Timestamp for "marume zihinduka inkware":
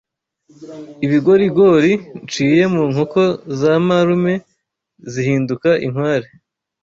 3.87-6.27